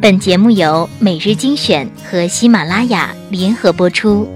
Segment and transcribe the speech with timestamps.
[0.00, 4.28] 本节目由每日精选和喜马拉雅联合播出。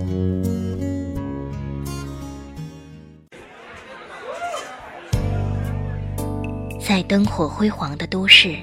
[6.81, 8.57] 在灯火辉煌的都市，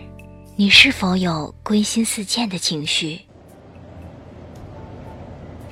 [0.57, 3.21] 你是否有归心似箭的情绪？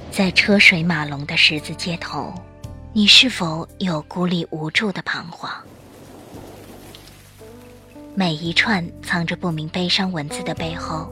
[0.09, 2.33] 在车水马龙的十字街头，
[2.93, 5.51] 你是否有孤立无助的彷徨？
[8.15, 11.11] 每一串藏着不明悲伤文字的背后，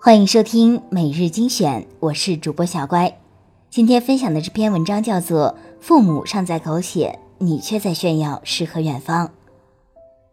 [0.00, 3.18] 欢迎收听每日精选，我是主播小乖。
[3.68, 9.26] 今天分享的这篇文章叫做《父母尚在苟且，你却在炫耀诗和远方》。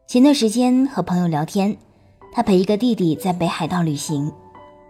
[0.06, 1.78] 前段时间和朋友聊天，
[2.32, 4.32] 他陪一个弟弟在北海道旅行。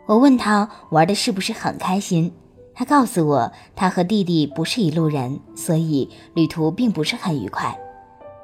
[0.08, 2.34] 我问他玩的是不是很开心，
[2.74, 7.80] 他告诉我他和弟弟不是一路人，所以旅途并不是很愉快。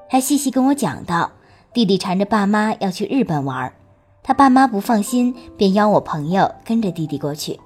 [0.10, 1.30] 他细细跟我讲到，
[1.74, 3.74] 弟弟缠着爸妈要去日本玩。
[4.24, 7.60] 他爸妈不放心，便邀我朋友跟着弟弟过去。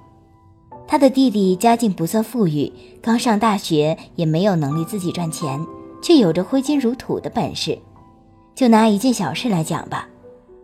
[0.88, 5.60] 他的弟弟家境不算富裕，刚上大学，也没有能力自己赚钱，
[6.02, 7.78] 却有着挥金如土的本事。
[8.54, 10.08] 就拿一件小事来讲吧，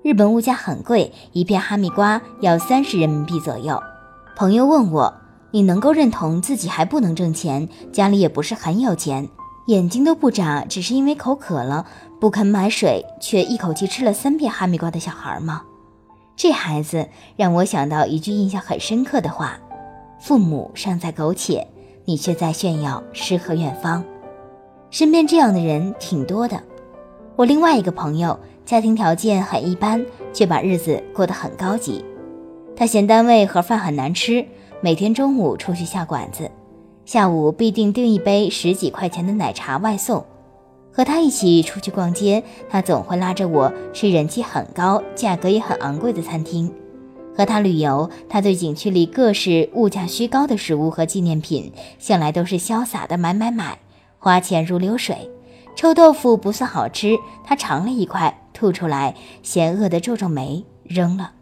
[0.03, 3.79] 日本物价很贵，一片哈密瓜要三十人民币左右。
[4.35, 5.13] 朋友问我
[5.51, 9.29] ：“你能够认同自己还不能挣钱，家里也不是很有钱，
[9.67, 11.85] 眼睛都不眨，只是因为口渴了
[12.21, 15.63] 不肯买水，却一口气吃了三片哈密瓜的小孩吗？”
[16.35, 19.59] 这孩子让我想到一句印象很深刻的话
[20.21, 21.67] ：“父母尚在苟且，
[22.05, 24.03] 你却在炫耀诗和远方。”
[24.91, 26.61] 身边这样的人挺多的。
[27.37, 32.05] 我另外一个朋友家庭条件很一般，却把日子过得很高级。
[32.75, 34.45] 他嫌单位盒饭很难吃，
[34.81, 36.51] 每天中午出去下馆子，
[37.05, 40.25] 下午必定订一杯十几块钱的奶茶外送。
[40.93, 46.73] 和他一起出去逛街，他总会拉着我吃人气很高、价格也很昂贵的餐厅。
[47.35, 53.79] 和他旅游，他对景区里各式物价虚高的食物和纪念品，向来都是潇洒的买买买，
[54.19, 55.31] 花钱如流水。
[55.75, 61.33] 臭豆腐不算好吃，他尝了一块，吐出来，嫌恶的皱皱眉，扔了。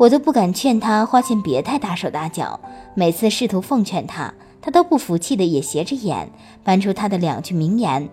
[0.00, 2.58] 我都不敢劝他花钱别太大手大脚，
[2.94, 6.28] 每次试图奉劝他，他都不服气的也斜着眼，
[6.64, 8.08] 搬出他的两句名言。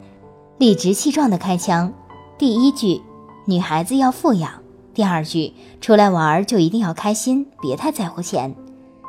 [0.58, 1.92] 理直气壮地开枪。
[2.38, 3.02] 第一句，
[3.46, 4.50] 女孩子要富养；
[4.94, 8.56] 第二句，出来玩就一定要开心，别太在乎钱。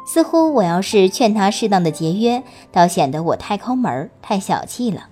[0.04, 2.42] 似乎我要是劝他适当的节约，
[2.72, 5.06] 倒显得我太抠门、太小气了。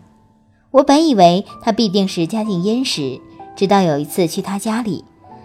[0.72, 3.20] 我本以为他必定是家境殷实，
[3.54, 5.04] 直到有一次去他家里，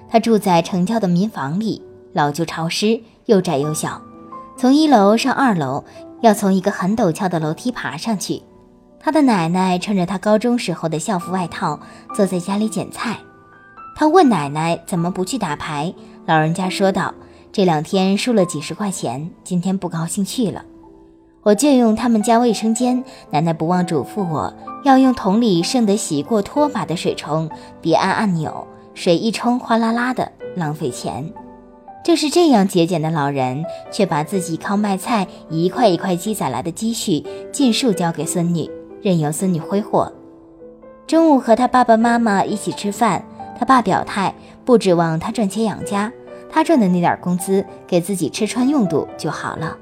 [0.09, 1.83] 他住在城郊的民房里，
[2.13, 4.01] 老旧潮湿，又窄又小，
[4.57, 5.83] 从一楼上二楼
[6.21, 8.41] 要从一个很陡峭的楼梯爬上去。
[9.01, 11.79] 他的奶奶穿着他高中时候的校服外套，
[12.13, 13.17] 坐在家里捡菜。
[13.95, 15.93] 他问奶奶怎么不去打牌，
[16.25, 17.13] 老人家说道
[17.51, 20.63] ：“这两天输了几十块钱，今天不高兴去了。”
[21.43, 27.49] 我借用他们家卫生间，奶奶不忘嘱咐我要用桶里剩的洗过拖把的水冲，
[27.81, 31.31] 别按按钮，水一冲哗啦啦的，浪费钱。
[32.03, 38.69] 就是这样节俭的老人，却把自己靠卖菜一块一块积攒来的积蓄尽数交给孙女。
[39.01, 40.11] 任由孙女挥霍。
[41.07, 43.23] 中午和他爸爸妈妈一起吃饭，
[43.57, 44.33] 他爸表态
[44.63, 46.11] 不指望他赚钱养家，
[46.49, 49.77] 他赚的那点工资给自己吃穿用度就好了。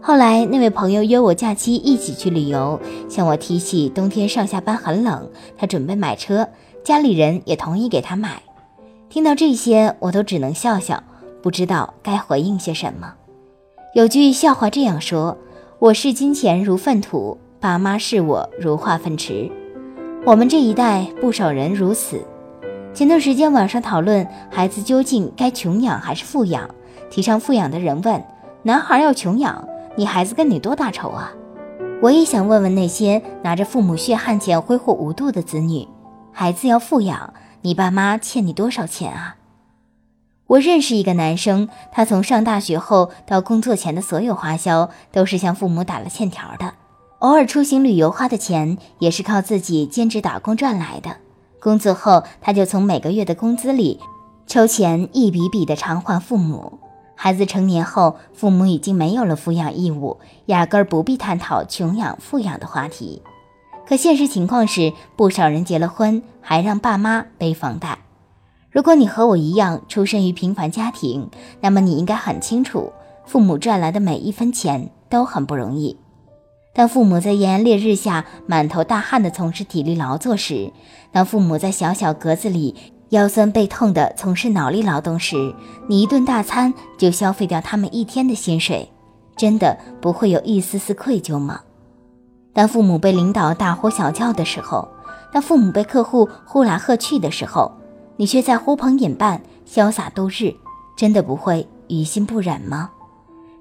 [0.00, 6.48] 后来那位朋友约我假期一起去旅游，向我提起冬天上下班很冷，他准备买车，
[6.84, 8.40] 家里人也同意给他买。
[9.10, 11.02] 听到这些，我都只能笑笑，
[11.42, 13.14] 不知道该回应些什么。
[13.94, 15.36] 有句笑话这样说
[15.80, 19.50] ：“我视金钱如粪土。”爸妈视我如化粪池，
[20.24, 22.24] 我们这一代不少人如此。
[22.94, 26.70] 前段时间网上讨论孩子究竟该穷养还是富养，
[27.10, 28.24] 提倡富养的人问：
[28.62, 29.66] 男孩要穷养，
[29.96, 31.32] 你孩子跟你多大仇啊？
[32.00, 35.88] 我也想问问那些拿着父母血汗钱挥霍无度的子女：
[36.32, 39.34] 孩子要富养，你爸妈欠你多少钱啊？
[40.46, 46.74] 我认识一个男生，他从上大学后到工作前的所有花销都是向父母打了欠条的。
[47.20, 51.16] 偶尔出行旅游花的钱也是靠自己兼职打工赚来的。
[51.60, 53.98] 工作后，他就从每个月的工资里
[54.46, 56.78] 抽钱一笔笔的偿还父母。
[57.16, 63.20] 孩子成年后，父母已经没有了抚养义务，压根儿不必探讨穷养、富养的话题。
[63.84, 67.98] 可现实情况是，不少人结了婚还让爸妈背房贷。
[68.70, 71.28] 如果你和我一样出身于平凡家庭，
[71.60, 72.92] 那么你应该很清楚，
[73.26, 75.96] 父母赚来的每一分钱都很不容易。
[76.78, 80.72] 当父母在炎炎烈日下满头大汗地从事体力劳作时，
[81.10, 82.72] 当父母在小小格子里，
[83.08, 85.52] 腰酸背痛地从事脑力劳动时，
[85.88, 88.88] 你一顿大餐就消费掉他们一天的薪水，
[89.36, 91.62] 真的不会有一丝丝愧疚吗？
[92.52, 94.86] 当父母被领导大呼小叫的时候，
[95.32, 97.72] 当父母被客户呼来喝去的时候，
[98.14, 100.54] 你却在呼朋引伴、潇洒度日，
[100.96, 102.92] 真的不会于心不忍吗？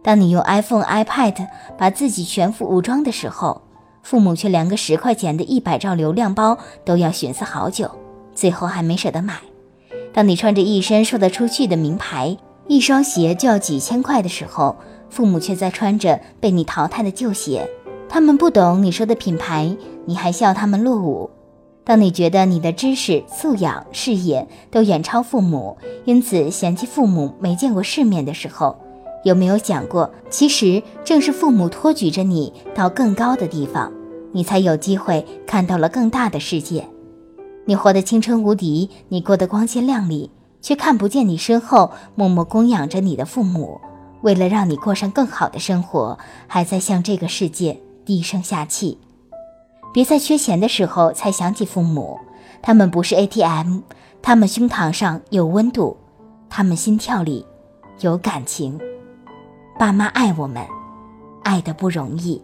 [0.07, 3.63] 当你用 iPhone、iPad 把自己全副武装的时候，
[4.01, 7.91] 父母却连个十块钱的一百兆流量包都要寻思好久。
[8.33, 9.33] 最后还没舍得买。
[10.13, 12.37] 当你穿着一身说得出去的名牌，
[12.67, 14.77] 一双鞋就要几千块的时候，
[15.09, 17.69] 父母却在穿着被你淘汰的旧鞋。
[18.07, 19.75] 他们不懂你说的品牌，
[20.05, 21.29] 你还笑他们落伍。
[21.83, 28.77] 当你觉得你的知识素养、事业都远超父母，因此嫌弃父母没见过世面的时候，
[29.23, 33.91] 有没有想过，其实正是父母托举着你到更高的地方，
[34.31, 36.87] 你才有机会看到了更大的世界。
[37.65, 40.31] 你活得青春无敌，你过得光鲜亮丽，
[40.61, 43.81] 却看不见你身后默默供养着你的父母，
[44.21, 46.17] 为了让你过上更好的生活，
[46.47, 48.97] 还在向这个世界低声下气。
[49.93, 52.17] 别在缺钱的时候才想起父母，
[52.61, 53.79] 他们不是 ATM，
[54.21, 55.97] 他们胸膛上有温度，
[56.49, 57.45] 他们心跳里
[57.99, 58.79] 有感情。
[59.79, 60.65] 爸妈爱我们，
[61.43, 62.41] 爱的不容易。